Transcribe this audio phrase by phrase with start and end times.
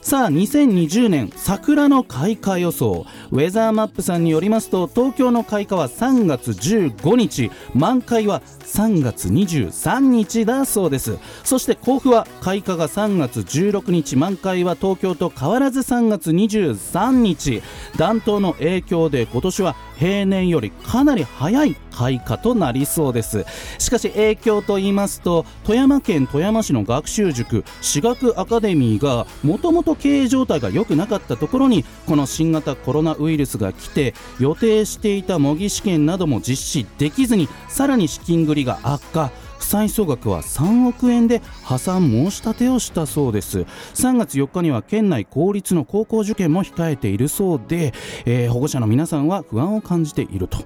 [0.00, 3.04] さあ2020年桜の開花予想。
[3.30, 7.50] ウェザーマップさんによりますと東京の開花は3月15日。
[7.74, 11.18] 満開は3月23日だそうです。
[11.44, 14.16] そして甲府は開花が3月16日。
[14.16, 17.62] 満開は東京と変わらず3月23日。
[17.96, 23.44] 暖冬の影響で今年は平年よりかなり早い開花となりそうです。
[23.78, 39.32] しかし影響と言いますと富山県富山市の学習塾私学アカデミーがもともと経営状態が良くなかったところにこの新型コロナウイルスが来て予定していた模擬試験なども実施できずにさらに資金繰りが悪化。
[39.68, 43.60] 債総額は3億円で破産申し立てをしたそうです。
[43.94, 47.94] 3月4日には県内公立の高校受験も控えているそうで、
[48.26, 50.58] えー保護者の皆さんは不安を感じていると、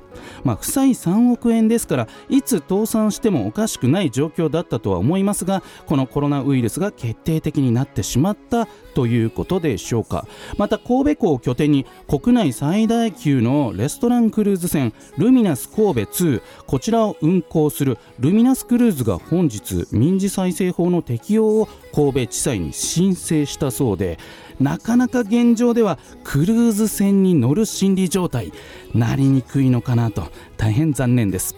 [0.44, 10.26] まあ、負債3億円ですからいつ倒産してもおかしくない状況だったとは思いますがこのコロナウイルスが決定的になってしまったということでしょうか。
[10.56, 24.18] また神戸港を拠点に国内最大級のレストランクルーズ船ルミナス神戸2こちらを運航するルミナスクルーズが本日民事再生法の適用を神戸地裁に申請したそうで
[24.60, 28.52] なかなか現状ではクルーズ船に乗る心理状態
[28.94, 31.56] なりにくいのかなと大変残念です。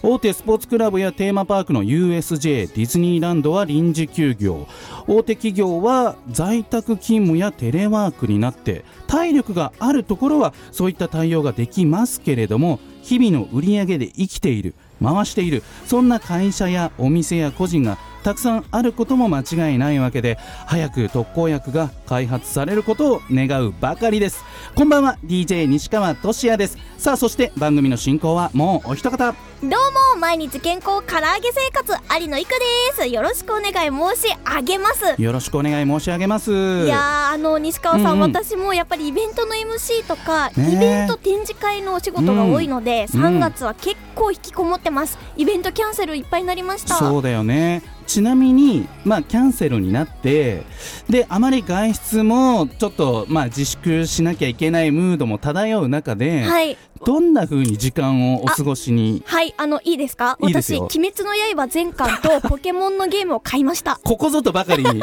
[0.00, 4.68] 大手スポーツクラブやテーマパークの USJ ディズニーランドは臨時休業。
[5.08, 24.44] 大手企業は在宅勤務やテレワークになって体力があるところはそういった対応ができますけれども日々の売り上げで生きている回しているそんな会社やお店や個人がたくさんあることも間違いないわけで早く特効薬が開発されることを願うばかりです。
[24.74, 26.78] こんばんは DJ 西川俊也です。
[26.98, 29.34] さあそして番組の進行はもうお一方。
[29.60, 33.06] どうも毎日健康唐揚げ生活有野いくです。
[33.08, 35.20] よろしくお願い申し上げます。
[35.20, 36.52] よろしくお願い申し上げます。
[36.52, 38.32] いやーあの西川さん、うんうん。
[38.32, 40.72] 私もやっぱりイベントの MC とか、ねえ。
[40.74, 45.18] イベント展示会のお仕事が多いので、うん3月は結構引きこもってます。
[45.36, 46.94] イベントキャンセルいっぱいになりました。
[46.94, 50.62] そうだよねちなみに、まあ、キャンセルになって
[51.10, 56.76] であまり外出もちょっと、まあ、自粛しなきゃいけないムードも漂う中で、はい。
[57.06, 60.36] どんな風に時間をお過ごしにはいあのいいですか？
[60.42, 60.88] いいですよ。
[60.90, 64.00] 私鬼滅の刃全巻とポケモンのゲームを買いました。
[64.02, 65.00] ここぞとばかりに。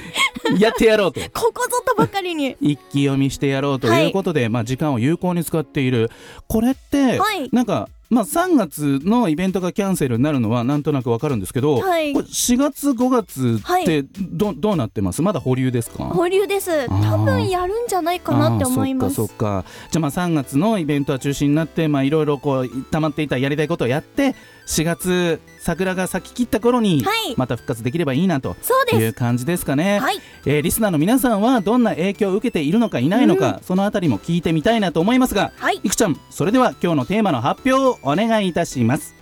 [0.58, 1.20] やってやろうと。
[1.34, 2.56] ここぞとばかりに。
[2.62, 6.10] 一気読みしてやろうということで、まあ、時間を有効に使っている。
[6.48, 7.50] これって、はい。
[7.52, 15.22] なんか、まあ、3月のイベントがキャンセルになるのはなんとなくわかるんですけど、はいこれ4月5月はってど,、どうなってます？
[15.22, 16.04] まだ保留ですか？
[16.04, 16.86] 保留です。
[16.88, 19.16] 多分やるんじゃないかなって思います。
[19.16, 19.64] そっかそっか。
[19.90, 24.34] じゃあまあ3月のイベントは中止になってまあいろいろこう溜まっていたやりたいことをやって
[24.66, 27.34] 4月桜が咲き切った頃にはい。
[27.36, 28.56] また復活できればいいなと
[28.92, 30.20] いう感じですかね、はい。
[30.44, 35.80] えーリスナーの皆さんはどんな影響を受けているのかいないのか、そのあたりも聞いてみたいなと思いますが、はい。
[35.82, 39.14] いくちゃんそれでは今日のテーマの発表をお願いいたします。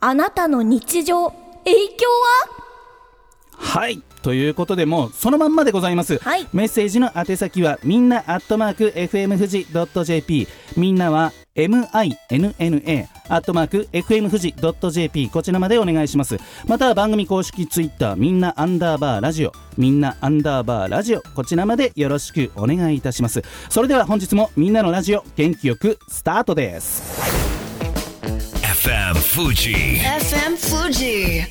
[0.00, 1.30] あなたの日常
[1.64, 2.08] 影響
[3.58, 3.88] は？
[3.88, 4.02] い。
[4.22, 6.46] ということでもうそのまんまでございます、はい。
[6.52, 9.66] メッセージの宛先はみんなアットマーク FM 富士
[10.04, 10.46] .jp
[10.76, 14.54] みんなは MINNA アットマーク FM 富士
[14.92, 27.02] .jp こちらまでお願いしますまたは番組公式ツイッターみんなアンダーバーラジオみんなアンダーバーラジオこちらまでよろしくお願いいたしますそれでは本日もみんなのラジオ元気よくスタートです
[28.62, 31.44] FM Fuji FM Fuji.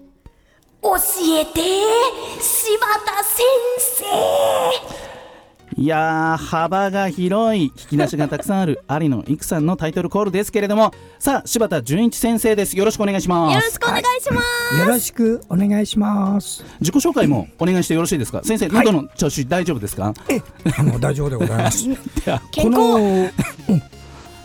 [0.81, 1.59] 教えて
[2.39, 3.45] 柴田先
[3.77, 5.10] 生
[5.81, 12.77] いやー幅が広い引き出しがたくさんある有野育さんのタイトルコールですけれどもさあ柴田純一先生です。
[12.77, 14.41] よろしくお願いしまよろすしくお願いしま
[14.71, 14.79] す。
[14.79, 16.63] よろしくお願いします。
[16.81, 18.43] 自己紹介もお願いしてよろしいですか？
[18.43, 20.39] 先生喉の調子大丈夫ですか、え、
[20.77, 21.85] あの大丈夫でございます。
[22.51, 22.69] 健康。
[22.69, 23.31] この、うん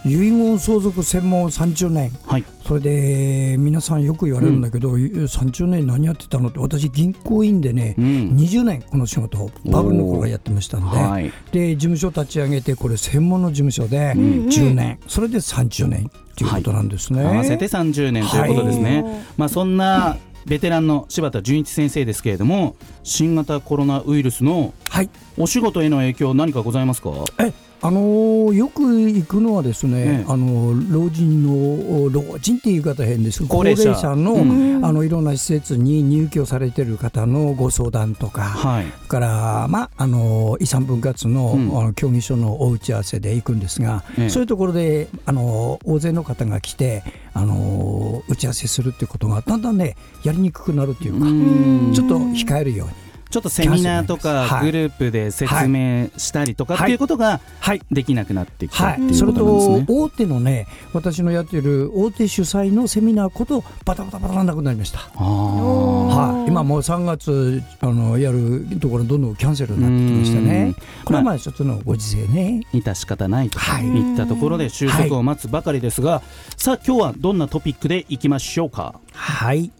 [0.06, 2.10] 遺言相続専門30年。
[2.26, 2.44] はい。
[2.64, 8.04] それで皆さんよく言われるんだけど、30年何やってたのって私銀行員でね、うん。
[8.36, 11.32] 20年この仕事をバブルの頃からやってましたんで、はい。
[11.52, 17.22] で事務所立ち上げてこれ専門の事務所で10年、それで30年ということなんですね。
[17.22, 19.04] 合わせて30年ということですね、
[19.36, 20.16] まあそんな
[20.46, 25.10] ベテランの柴田純一先生ですけれども新型コロナウイルスのはい。
[25.38, 27.10] お仕事への影響何かございますか？
[27.38, 30.24] えあのーよく行くのはですね、ええ。
[30.28, 34.14] あの老人の老人っていう言い方変です高齢者。
[34.16, 38.86] の,、うあのいろんな施設に入居されてる方のご相談とか、はい。
[39.08, 41.78] から、まあ、あの遺産分割の,、うん。
[41.78, 44.30] あの協議書のお打ち合わせで行くんですが、ええ。
[44.30, 47.02] そういうところであの大勢の方が来て
[47.34, 51.92] あの打ち合わせするっていうことがだんだんねやりにくくなるっていうか、うん。
[51.94, 53.05] ちょっと控えるように。
[53.36, 54.48] ちょっとセミナーとはい。
[54.48, 56.94] かグループで説明したりとかっはいてい。
[56.94, 57.82] うことがはい。
[57.92, 59.32] できなくなってきたってとなんですね。
[59.34, 65.00] と大手のね、私のやってる大手主催のセミナーことバタバタバタなくなりました。
[65.16, 70.46] あはい、今もう3月あのやるところどんどんキャンセルになってきましたうん。
[70.46, 70.74] ね。
[71.04, 72.62] これはまあ一つのご時世ね。
[72.72, 73.84] ー致し方ないとはい。
[73.84, 76.22] いったところで収束を待つばかりですが、
[76.56, 78.98] さあ今日はどんなトピックでいきましょうか？
[79.12, 79.70] はい、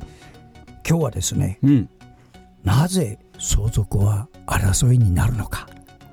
[0.87, 1.89] 今日はですね、うん、
[2.65, 5.69] なぜ相続は争いになるのか？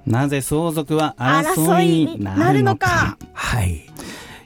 [0.05, 3.17] なぜ相続は争いになるのか？
[3.33, 3.85] はい、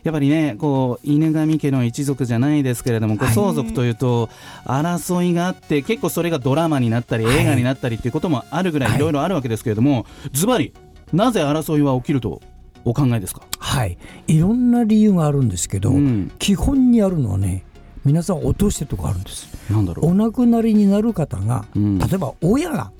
[0.03, 3.33] やっぱりね、こう犬神家の一族じゃないですけれども、はい。
[3.33, 4.29] 相続というと
[4.65, 7.37] 争いがあって、結構それがドラマになったり、はい。
[7.37, 8.97] 映画になったりっていうこともあるぐらいはい。
[8.99, 10.73] いろいろあるわけですけれども、ズバリ、
[11.11, 12.41] なぜ争いは起きると
[12.85, 13.41] お考えですか？
[13.57, 13.97] はい、
[14.27, 16.31] いろんな理由があるんですけど、うん。
[16.37, 17.65] 基本にあるのはね、
[18.07, 19.49] 皆さん落としてるとこあるんです。
[19.69, 22.91] なんだろお亡くなりになる方が、うん例えば親が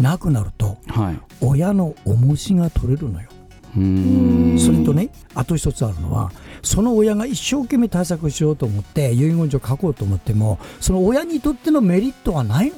[0.00, 0.92] 亡くなるとう。
[0.92, 1.20] はい。
[1.40, 3.28] 親の重しが取れるのよ。
[3.74, 6.30] それとねあと一つあるのは
[6.62, 12.76] その親が一生懸命対策しようと思って遺言状書こうと思ってもその親にとってのメリットはないの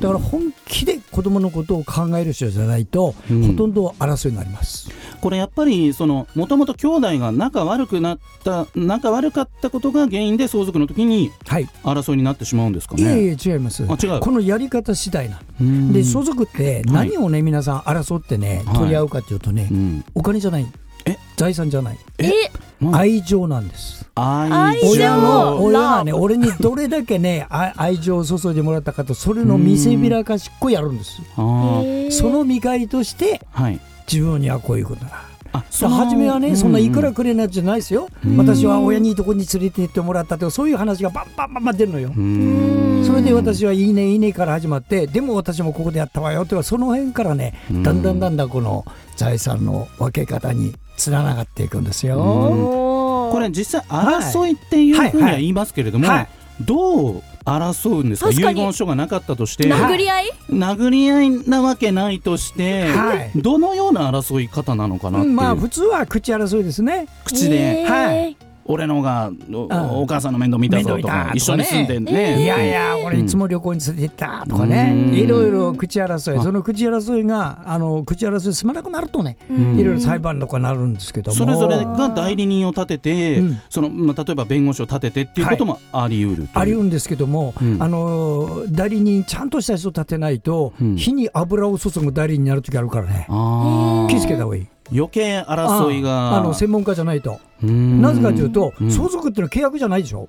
[0.00, 3.46] だから本気で子供のことを考える人じゃないと、うん。
[3.48, 4.90] ほとんど争いになります。
[5.20, 13.22] これやっぱりそのもともと兄弟が仲悪くなった仲悪かったことが原因で相続の時にはい、争いになってしまうんですかいえね。
[13.24, 13.84] いえ違います。
[13.88, 14.20] あ違う。
[14.20, 15.40] このやり方次第な
[15.92, 20.04] で相続って何をね、皆さん争ってねはい取り合うかっていうとね、うん。
[20.14, 20.66] お金じゃない
[21.06, 21.16] え？
[21.36, 21.98] 財産じゃない。
[22.18, 22.30] え、
[22.82, 22.96] うん。
[22.96, 24.04] 愛情なんです。
[24.14, 24.90] 愛愛情？
[24.90, 33.80] 親の親がね俺にどれだけね愛愛情を注いでもらったかとそれの見せびらかしっこやるんですその見返りとしてはい。
[34.10, 35.24] 自分にはこういうことだ
[35.70, 38.36] 初めはね、そんないくらくくれないじゃないですよ、うん。
[38.36, 43.04] 私は親にいいとこに連れて行ってもらったとかそういう話がバンバンバンバン出るのよ、うん。
[43.06, 48.84] それで私はいいねいいねから始まってでも私もここでやったわよってその辺からねうんだんだんだんだんこの
[49.16, 52.16] 財産の分け方につながっていくんですよ。
[53.32, 56.06] これ実際争いっていうふうには言いますけれども、
[56.60, 58.30] どう争うんですか？
[58.30, 59.68] 遺言書がなかったとして。
[59.68, 60.30] な殴り合い？
[60.50, 63.30] 殴り合いなわけないとして、はい。
[63.36, 67.06] どのような争い方なのかなっていう、まあ普通は口争いですね。
[67.24, 67.90] 口で、えー。
[67.90, 68.36] はい
[68.68, 75.14] 俺のがお母さんの面倒見たぞとか一緒に住んでね、いやいや、俺いつも旅行に連れて行ったとかね、うん。
[75.14, 79.78] いろいろ口争い、あその口争いが、あの口争い済まなくなるとね、ん。
[79.78, 83.60] いろいろ裁判とかなるんですけども、それぞれが代理人を立てて、うん。
[83.70, 87.82] そのまあ、例えば弁護士を立ててっていうこともあり得るありうんですけども、うん。
[87.82, 90.96] あの代理人、ちゃんとした人立てないと、うん。
[90.96, 93.26] 火に油を注ぐ代理人になるときあるからね、
[94.08, 94.66] 気付けた方がいい。
[94.92, 96.32] 余計争いが。
[96.32, 98.00] ああの専門家じゃないと、うん。
[98.00, 98.90] なぜかというと、うん。
[98.90, 100.28] 相続っていうのは契約じゃないでしょ、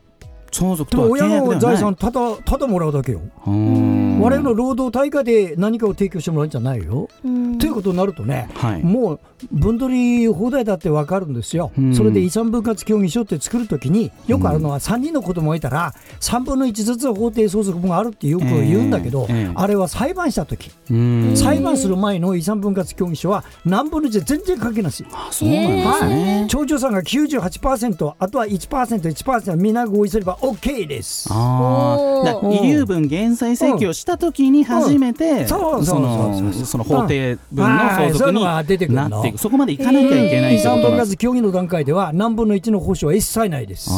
[0.57, 1.55] 相続とは契約ではない。
[1.55, 4.19] の財産ただただもらうだけよ、うん。
[4.19, 7.09] 我々の労働対価で何かを提供してもらうんじゃないよ。
[7.23, 7.57] うん。
[7.57, 8.83] ということになるとね、はい。
[8.83, 9.19] もう
[9.51, 11.95] 分取り放題だって分かるんですよ、うん。
[11.95, 19.51] それで遺産分割協議書って作るときに、よくあるのは3人の子供がいたら、3分の1ずつ法定相続分があるってよく言うんだけど、ええええ。
[19.53, 21.33] あれは裁判したとき、うん。
[21.35, 25.05] 裁判する前の遺産分割協議書は何分の1で全然関係なし。
[25.11, 31.27] あそうなんですね、長女さんが98%、あとは1%、1%、みんな合意すれば OK です。
[31.32, 35.48] ああ、だから遺留分減債請求をしたときに初めて、ん。
[35.48, 38.30] そうそうそうのその法定分の相続にい。
[38.32, 39.10] うのが出てくるの。
[39.10, 41.18] なっていく、そこまでいかなきゃいけない遺ってこ産分割となんです。
[41.18, 43.89] 協議の段階では何分の1の保証は一切ないです。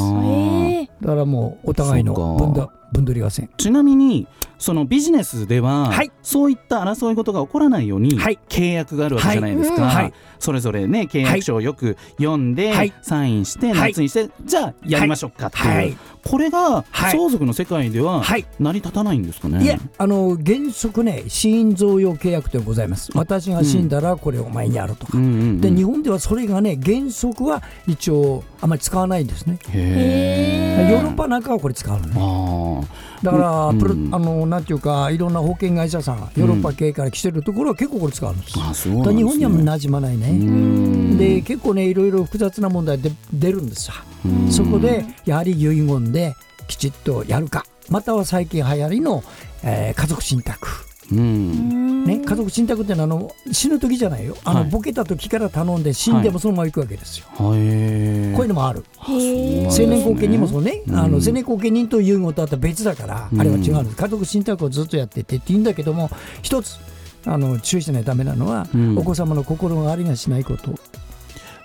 [1.01, 3.49] だからもうお互いの分だ分取り合戦。
[3.57, 4.27] ちなみに
[4.57, 6.11] そのビジネスでは、はい。
[6.21, 8.39] そういった争い事が起こらないように、はい。
[8.49, 10.13] 契約があるわけじゃないですか、はい。
[10.39, 12.93] それぞれね契約書をよく読んで、はい。
[13.01, 13.91] サインしてはい。
[13.91, 17.11] 夏にして、じゃあやりましょうかっていう、はいこれがはい。
[17.11, 18.45] 相続の世界でははい。
[18.59, 23.09] 成り立たないんですかね、いやあの原則ね死因贈与契約というのがございます。
[23.15, 25.61] 私が死んだらこれお前にやるとか、うんうんうん。
[25.61, 29.59] で日本ではそれがね原則は一応あまり使わないんですね。
[29.73, 39.15] ヨーロッパなんかはこれ使うのねあだから、うんプロあのなんていうかいろんな保険会社さんヨーロッパ系から来てるところは結構これ使うんです、うなんですね。
[39.15, 41.17] 日本には馴染まないね、うん。
[41.17, 43.95] で結構ねいろいろ複雑な問題で出るんですよ。
[44.03, 44.08] うん
[44.51, 46.35] そこでやはり遺言で
[46.67, 49.23] きちっとやるかまたは最近流行りの、
[49.63, 50.67] えー家族信託。
[51.11, 52.05] うん。
[52.05, 54.37] ね、家族信託ってのはあの死ぬ時じゃないよ。
[54.43, 54.69] あの、はい。
[54.69, 58.85] ボケた時から頼んで死んでもそのまま行くわけですよ、へこういうのもある。
[59.07, 60.95] 成年後見人もそうね、うん。
[60.95, 63.41] あの成年後見人と遺言とあったら別だから、うん。
[63.41, 63.95] あれは違うんです。
[63.95, 66.11] 家族信託をずっとやっててって言うんだけども
[66.43, 66.77] 一つ
[67.25, 68.97] あの注意しないとダメなのは、うん。
[68.97, 70.75] お子様の心がありがしないこと、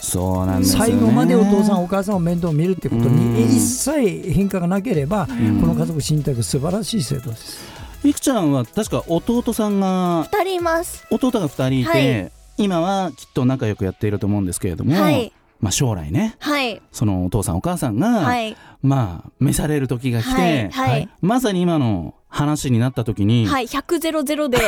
[0.05, 0.91] そうなんですよね。
[0.91, 3.35] 最後までお父さんお母さんを面倒見るってことうん。
[3.35, 5.61] に一切変化がなければ、ん。
[5.61, 7.75] この家族信託素晴らしい制度です。
[8.05, 11.07] いくちゃんは確か弟さんが二人います。
[11.11, 12.33] 弟が2人いて、はい。
[12.59, 15.33] 今はきっと仲良くやっていると思うんですけれども、はい。
[15.61, 16.37] まあ、将来ね。
[16.41, 16.83] はい。
[16.93, 18.57] そのお父さんお母さんが、はい。
[18.83, 20.71] まあ召される時が来て、はい。
[20.71, 21.09] はい。
[21.23, 23.67] まさに今の話になった時に、はい。
[23.67, 24.59] 100ゼロゼロで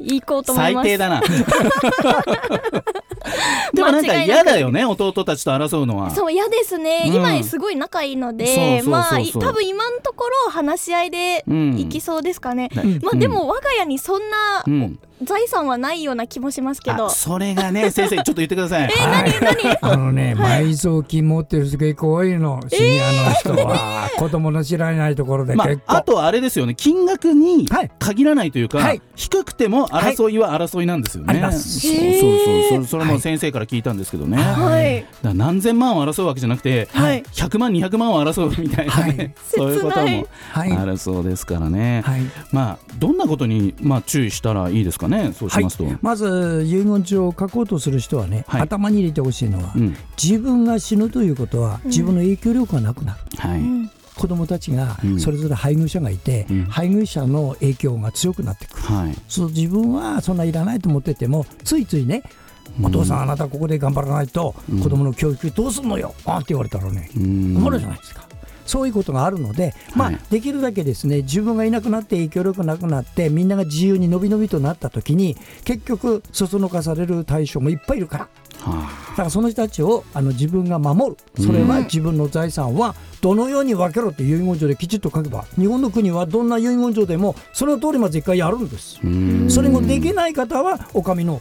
[0.00, 0.88] 行こうと思います。
[0.88, 1.22] 最低だな
[3.72, 6.10] でもなんか嫌だよね弟たちと争うのは。
[6.10, 7.14] そう嫌ですね、うん。
[7.14, 13.00] 今すごい仲いいのでまあい多分今のところ話し合いでうんいきそうですかね、うん。
[13.02, 14.98] まあでも我が家にそんなうん。
[15.24, 18.88] 財産はないような気もしますけど、あそれがね 先生ちょっと言ってください。
[18.88, 25.82] はい、あのね、埋蔵金持ってる人結構多いの、シニアの人は、 子供の知らないところでま結構。
[25.86, 27.90] あ、あとはあれですよね金額にはい。
[27.98, 29.02] 限らないというか、はい。
[29.14, 31.80] 低くても争いは争いなんですよね、あります。
[31.80, 32.22] そうそうそう。
[32.68, 35.06] それそれも先生から聞いたんですけどね、はい。
[35.22, 37.22] ら何千万を争うわけじゃなくて、はい。
[37.22, 39.34] 100万200万を争うみたいなね、はい。
[39.48, 40.72] そういうこともはい。
[40.72, 42.22] あるそうですからね、はい。
[42.52, 45.32] まあどんなことにまあ注意したらいいですかね？
[45.38, 48.60] そうしますと、まず遺言状を書こうとする人はね、はい。
[48.62, 49.96] 頭に入れてほしいのは、うん。
[50.22, 53.90] 自分が死ぬということは自分の影響力がなくなる、はい、うん。
[54.14, 55.20] 子供たちがうん。
[55.20, 56.64] それぞれ配偶者がいて、うん。
[56.64, 59.16] 配偶者の影響が強くなってくる、はい。
[59.28, 62.22] そう自分はそんないらないと思っててもついついね、
[62.82, 67.54] お父さんあなたここで頑張らないと子供の教育どうすんのよ、あんって言われたらねうん。
[67.54, 68.26] 困るじゃないですか。
[68.64, 78.28] そういうことがあるので、まあはいできるだけですね自分がいなくなって影響力なくなってみんなが自由にのびのびとなった時に結局そそのかされる対象もいっぱいいるから。
[78.60, 81.44] はだからその人たちをあの自分が守る。
[81.44, 89.00] それは自分の財産はどのように分けろって遺言状できちっと書けば日本の国はどんな遺言状でもその通りまで一回やるんです。
[89.48, 91.40] それもできない方はお上のお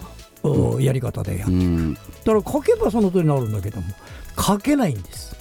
[0.79, 1.93] やり方でやるうん。
[1.93, 3.87] だから書けばその通りになるんだけども
[4.39, 5.35] 書けないんです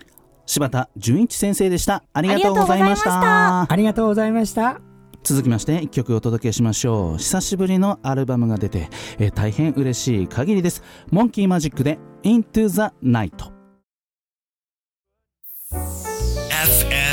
[0.46, 2.02] 柴田純一先生でした。
[2.12, 3.60] ありがとうございました。
[3.60, 4.80] あありがとうございました
[5.22, 13.60] 続きまして一曲お届けしましょう久しぶりのアルバムが出て、えー大変嬉しい限りですモンキーマジックで Into the Night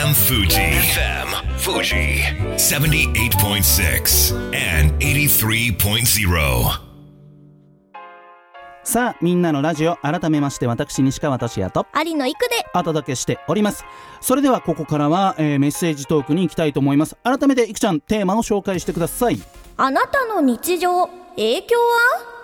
[0.08, 0.56] FM Fuji.
[0.56, 2.24] FM Fuji.
[2.58, 6.87] 78.6 and 83.0.
[8.88, 12.66] さあみんなのラジオ改めまして私西川俊也と有野育で。
[12.74, 13.84] お届けしております。
[14.22, 17.18] それではここからは、えーメッセージトークに行きたいと思います。
[17.22, 19.40] 改めていくちゃんテーマを紹介してください。
[19.76, 22.37] あなたの日常影響は？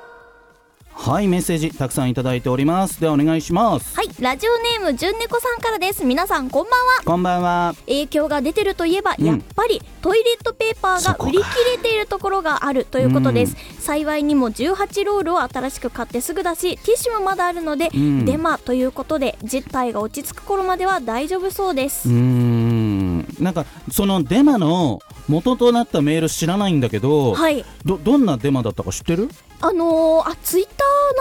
[0.96, 3.02] はいメッセージたくさんいただいております。
[3.02, 3.96] ではお願いします。
[3.96, 6.06] はいラジオネームじゅんねこさんからです。
[6.06, 7.04] 皆さんこんばんは。
[7.04, 7.76] こんばんは。
[7.88, 18.24] 影響が出てるといえば、うんやっぱりトイレットペーパーが売り切れているところがあるということです、幸いにも18ロールを新しく買ってすぐだしティッシュもまだあるので、ん。
[18.26, 23.28] デマということで実態が落ち着く頃までは大丈夫そうです、うーん。
[23.40, 27.66] なんかそのデマの元となったメール知らないんだけど、はい。
[27.84, 29.30] どどんなデマだったか知ってる？
[29.66, 30.74] あのー、あツイッタ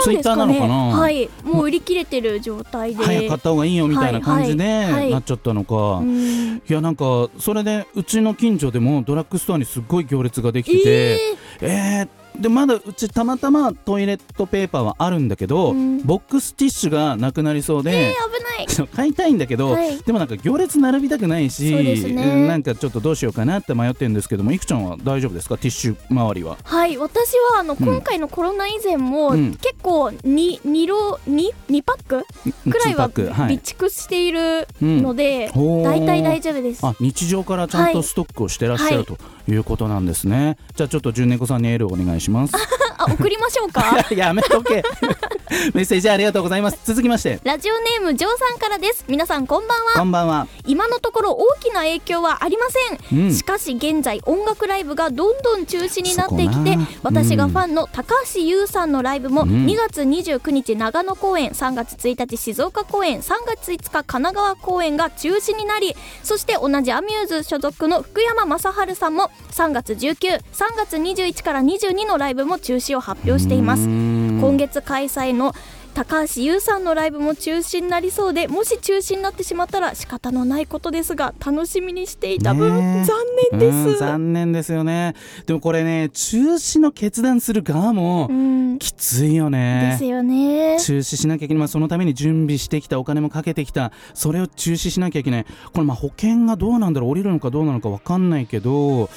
[0.04, 0.36] ーなんですかね。
[0.36, 1.00] Twitter なのかな？
[1.00, 1.30] はい。
[1.44, 3.04] もう売り切れてる状態で。
[3.04, 6.56] 早かった方がいいよみたいな感じでなっちゃったのか、うん。
[6.56, 11.20] いやなんかそれでうちの近所でもドラッグストアにすっごい行列ができてて、
[11.60, 12.08] えー
[12.38, 16.02] でまだうちたまたまトイレットペーパーはあるんだけど、うん。
[16.02, 18.88] ボックスティッシュがなくなりそうで、えー、危ない。
[18.96, 19.98] 買いたいんだけど、はい。
[19.98, 21.92] でもなんか行列並びたくないしね。
[21.92, 25.56] うんなんかちょっとどうしようかなって迷ってるんですけどもいくちゃんは大丈夫ですか？
[25.58, 26.56] ティッシュ周りは。
[26.64, 29.52] はい私はあの、今回のコロナ以前も、うん。
[29.54, 32.24] 結構に2ロに2パック？
[32.70, 35.02] くらいは備蓄しているうん。
[35.02, 36.86] ので、大体大丈夫です。
[36.86, 37.92] あ日常からちゃんはい。
[37.92, 39.04] とストックをしてらっしゃる、はい。
[39.04, 40.56] ということなんですね。
[40.76, 42.54] じゃあちょっと純猫さんにエールをお願いします
[43.02, 44.04] あ送りましょうか？
[44.10, 44.82] いややめとけ。
[45.74, 46.78] メッセージありがとうございます。
[46.84, 47.40] 続きまして。
[47.44, 49.04] ラジオネームジョーさんからです。
[49.08, 49.92] 皆さんこんばんは。
[49.94, 50.46] こんばんは。
[50.66, 53.34] 今のところ大きな影響はありません、うん。
[53.34, 59.66] しかし現在音楽ライブがどんどん中止になってきて私がファンの高橋優さんのライブもうん。
[59.66, 70.40] 2月29日長野公演3月1日静岡公演3月5日神奈川公演が中止になりそして同じアミューズ所属の福山雅治さんも3月193
[70.76, 73.86] 月21から22のライブも中止を発表しています。
[73.88, 75.54] 今今月開催の
[75.94, 82.54] 高橋優さんのライブも中止になりそうでもし中止になってしまったら仕方のないことですが楽しみにしていた。
[82.54, 82.70] 分、
[83.04, 83.16] 残
[83.52, 83.98] 念です。
[83.98, 85.14] 残念ですよね。
[85.46, 88.78] でもこれね中止の決断する側もうん。
[88.78, 89.90] きついよね。
[89.92, 90.78] ですよね。
[90.80, 92.98] 中止しなきゃいけない、まあ、そのために準備してきた。
[92.98, 95.44] お金もかけてきたそれを中止しなきゃいけない。
[95.44, 99.10] これまあ保険がどうなんだろう降りるのかどうなのか分かんないけど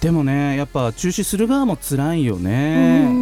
[0.00, 3.06] でもねやっぱ中止する側も辛いよね。
[3.06, 3.14] うう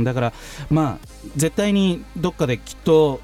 [0.00, 0.32] んだから
[0.70, 3.20] まあ絶対にどっかできっと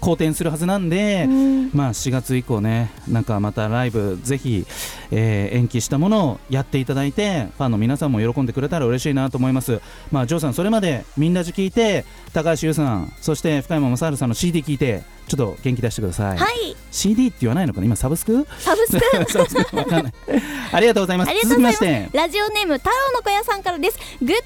[0.00, 1.70] 好転するはずなんで、うん。
[1.74, 4.66] まあ4月以降ねなんかまたライブぜひ、
[5.10, 9.80] えー延期したものをやっていただいてファンの皆さんも喜んでくれたら嬉しいなと思います。
[10.10, 16.76] まあジョーさんそれまでみんなじ聞いて高橋優さんそして深山雅治さんの CD 聞いてちょっと元気出してください、はい。
[16.90, 17.86] CD って言わないのかな？
[17.86, 18.44] 今サブスク？
[18.58, 19.32] サブスク。
[19.32, 19.76] サブスク。
[19.78, 20.12] わかんない。
[20.72, 21.30] ありがとうございます。
[21.30, 21.78] ありがとうございます。
[21.78, 22.18] 続きまして。
[22.18, 23.98] ラジオネーム太郎の小屋さんからです。
[24.20, 24.44] Good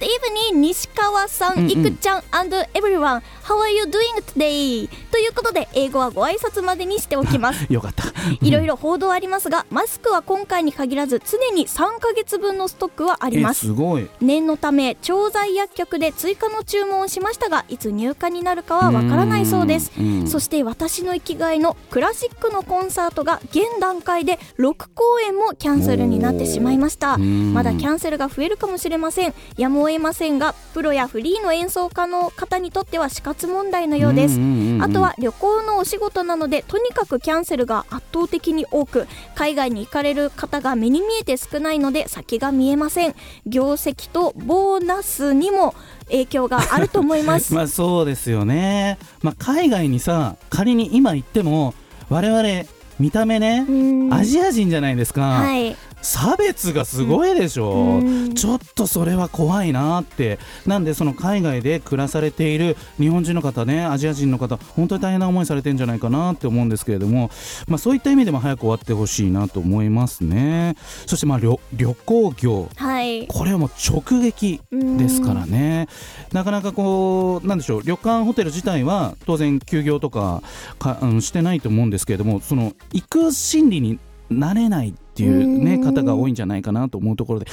[0.53, 1.71] evening 西川さん、うんうん。
[1.71, 4.89] いくちゃん and everyone How are you doing today?
[5.11, 7.67] ということで英語はご挨拶までにしておきます。
[7.73, 8.05] よかった。
[8.43, 13.67] いろいろ報道ありますがマスクは今回に限らず常に3ヶ月分のストックはありえます。
[13.67, 14.09] すごい。
[14.21, 19.93] 念のため調剤薬局で追加の注文をしましたがいつ入荷になるかはわからないそうです。
[20.27, 27.15] そして私の生きがいのクラシックのコンサートが現段階で6公演もキャンセルになってしまいました。
[27.15, 27.55] うん。
[27.55, 29.35] まだキャンセルが増えるかもしれません。
[29.57, 34.39] やむを得ませんがプロやフリーの演奏家の方にとっては死活問題のようです。
[34.81, 43.15] あとは旅行のお仕事なのでとにかくキャンセルが圧倒的に多く海外に行かれる方が目に見えて少ないので先が見えません。
[43.47, 45.75] 業績とボーナスにも
[46.07, 47.53] 影響があると思います。
[47.55, 51.75] まあそうですよね、まあ、海外にさ仮に今行っても
[52.09, 52.65] 我々
[52.99, 54.15] 見た目ねうん。
[54.15, 58.35] アジア人じゃないですか、はい差別がすごいでしょ、うん。
[58.35, 60.39] ちょっとそれは怖いなって。
[60.67, 67.31] なんでその海外で暮らされている日本人の方ねアジア人の方本当に大変な思いされてんじゃないかなって思うんですけれども、
[67.69, 70.77] まあ、そういった意味でも早く終わってほしいなと思いますね。
[71.07, 72.69] そしてまあ旅旅行業。
[72.77, 73.27] はい。
[73.27, 75.89] これはもう直撃ですからね、
[76.33, 80.43] なかなかこう、なんでしょう、旅館、ホテル自体は当然、休業とか
[80.79, 83.99] か、うん、してないと思うんですけれども、その行く心理に
[84.31, 87.47] なれないっていう、ね、うん方が多いんじゃないかなと思うところで、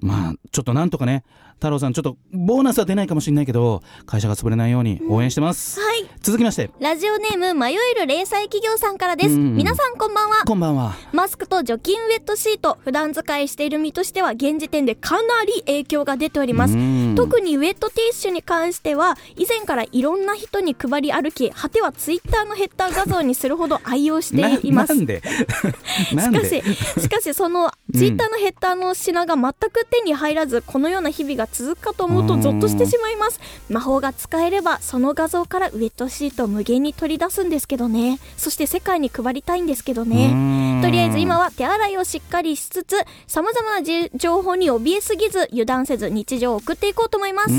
[0.00, 1.22] まあ、ちょっとなんとかね、
[1.54, 5.80] 太郎さん、ちょっとボーナスは出ないかもしれないけど、会社が潰れないように応援してます。
[5.80, 6.08] はい。
[6.20, 9.56] 続きまして、ラジオネーム迷える零細企業さんからです、うん。
[9.56, 10.44] 皆さんこんばんは。
[10.44, 10.94] こんばんは。
[11.12, 16.74] マスクと除菌ウェットシート普段使いしている身としては現時点でかなり影響が出ております。
[16.74, 17.14] うん。
[17.16, 24.94] 特にウェットティッシュに関しては以前からいろんな人に配り歩き果てはツイッターのヘッダー画像にするほど愛用しています。
[24.94, 25.22] ななんで？
[26.14, 26.44] なんで？
[26.44, 33.40] しかししかしそのツイッターのヘッダーの品が全く手に入らずこのような日々が続くかと思うとゾッとしてしまいます。
[33.68, 38.18] 魔法が使えればその画像からウェットシートを無限に取り出すんですけどね。
[38.36, 40.80] そして世界に配りたいんですけどね。
[40.82, 47.50] とりあえず今は手洗いをしっかりしつつさまざまなじ情報に怯えすぎず油断せず日常を送っていこうと思います、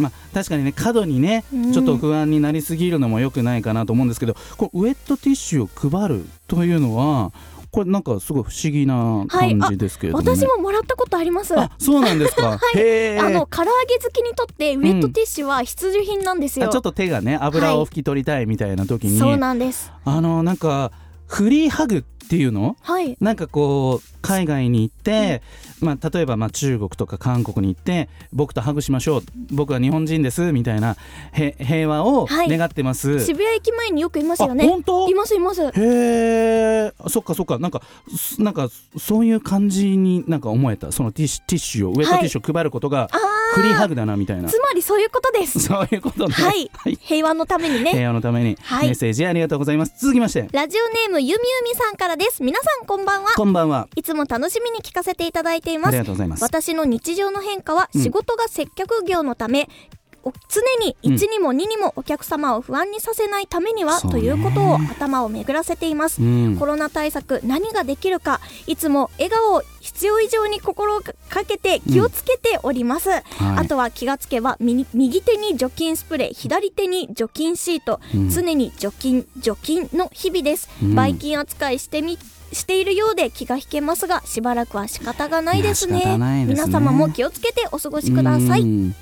[0.00, 1.72] まあ、確かにね過度にねうん。
[1.72, 7.32] ちょっと不安になりすぎるのも良くないかなと思うんですけどこれウェットティッシュを配るというのは
[7.76, 10.34] これなんかすごい不思議な感じですけれども、ね。
[10.34, 11.60] 私ももらったことあります。
[11.60, 13.18] あそうなんですか、 へえ。
[13.20, 19.92] あの唐揚げ好きにとってウェットティッシュは必需品なんですよ、あちょっと手がね油を拭き取りたいみたいな時に、そうなんです。
[20.06, 20.90] あのなんか
[21.26, 22.76] フリーハグっっていうの？
[22.82, 23.16] はい。
[23.20, 25.42] なんかこう海外に行って、
[25.80, 29.22] まあ、例えばまあ中国とか韓国に行って僕とハグしましょう。
[29.52, 30.96] 僕は日本人ですみたいな
[31.30, 32.48] へ平和をはい。
[32.48, 34.64] 願ってます、渋谷駅前によくいますよね。
[34.64, 35.08] あ本当？
[35.08, 35.62] いますいます。
[35.62, 37.60] へえそっかそっか。
[37.60, 37.80] なんか
[38.16, 40.90] すなんかそういう感じになんか思えた？
[40.90, 43.18] そのティッシュティッシュをウェットティッシュを配ることがあ
[43.54, 44.48] フリーハグだなみたいな。
[44.48, 45.60] つまりそういうことです。
[45.60, 46.68] そういうことねはい。
[46.96, 47.92] 平和のためにね。
[47.92, 48.58] 平和のために。
[48.62, 48.88] はい。
[48.88, 50.48] メッセージありがとうございます、続きまして。
[50.50, 51.38] ラジオネームゆみゆ
[51.72, 52.42] みさんからです。
[52.42, 53.32] 皆さんこんばんは。
[53.36, 53.88] こんばんは。
[53.96, 56.42] いつも楽しみに聞かせていただいていまありすがとうございます。
[56.44, 58.02] 私の日常の変化はうん。
[58.02, 60.05] 仕事が接客業のため、お
[60.48, 66.56] 常にうん1にも2にもお客様を不安にさせないためには、ということを頭を巡らせています、うん。
[66.58, 71.14] コロナ対策何ができるかいつも笑顔を必要以上に心が
[71.46, 73.22] けて気をつけております、はい。
[73.58, 78.30] あとは気がつけば右右手に除菌スプレー左手に除菌シート、うん。
[78.30, 80.94] 常に除菌除菌の日々です、うん。
[80.94, 82.18] ばい菌扱いしてみ
[82.52, 86.16] しているようで気が引けますがしばらくは仕方がないですね。
[86.46, 88.62] 皆様も気をつけてお過ごしください。
[88.62, 88.94] うん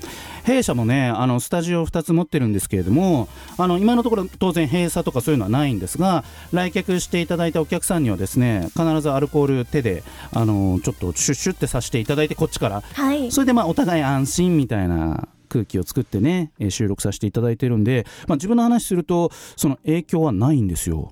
[0.45, 3.27] 弊社もねあのスタジオを2つ持ってるんですけれども
[3.57, 21.11] あの今のところ当然閉鎖とかそういうのはないんですが来客していただいたお客さんにはですね必ずアルコール手であのちょっとシュッシュってさせていただいてこっちからはいそれでまあお互い安心みたいな空気を作ってねえー収録させていただいてるんで、まあ、自分の話するとその影響はないんですよ。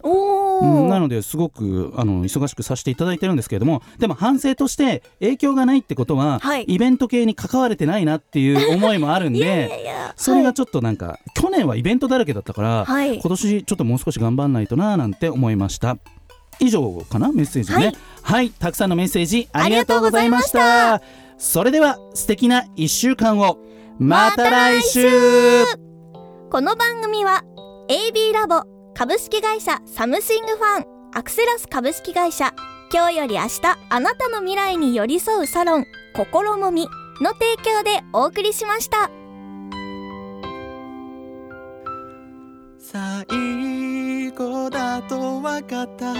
[0.61, 6.63] おうん、なーのですごくあの忙しくさせていただいてるんですけれどもでも反省として影響がないってことは、はい。
[6.63, 13.19] イベント系に関われてないなっていう思いもあるんで いやいやそれがちょっとなんか、去年はイベントだらけだったから、はい。
[13.19, 15.97] 今年ちょっともう少し頑張んないとななんて思いました。
[16.59, 17.31] 以上かな？
[17.31, 17.77] メッセージね。
[17.77, 17.95] はい。
[18.21, 20.95] はい、たくさんのメッセージありがとうございました。
[20.95, 21.01] あ
[21.37, 23.57] それでは素敵な1週間を。
[23.99, 25.09] また来週。
[26.49, 27.43] この番組は
[27.89, 32.53] AB ラボ株式会社サムシングファンアクセラス株式会社。
[32.93, 36.87] 今日より明日あなたの未来に寄り添うサロン心もみ
[37.19, 39.09] の提供でお送りしました。
[42.77, 46.13] 最後だと分かった。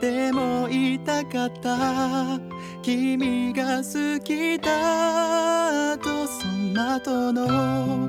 [0.00, 2.40] でも言いたかった。
[2.82, 8.08] 君が好きだとその後の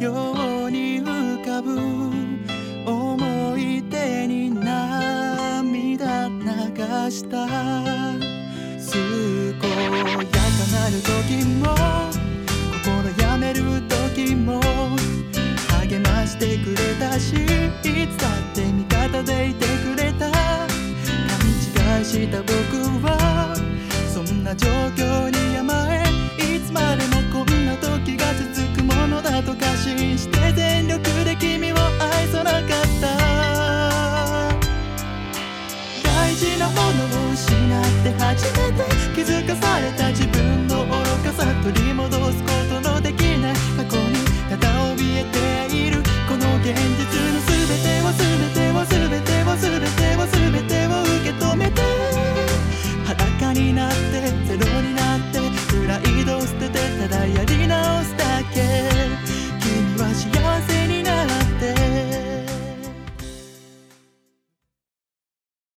[0.00, 2.21] ように浮かぶ。
[4.26, 7.46] に涙流した。
[8.90, 9.00] 健
[9.60, 11.62] やかなる時も。
[12.84, 12.84] 心
[13.22, 13.60] やめる
[14.14, 14.60] 時も
[15.80, 17.36] 励ましてくれたしい
[18.08, 20.30] つだって味方でいてくれた。
[20.30, 20.36] 勘
[21.98, 22.52] 違いした僕
[23.06, 23.21] は。